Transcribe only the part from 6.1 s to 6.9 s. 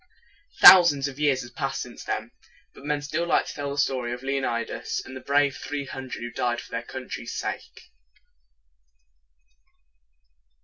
who died for their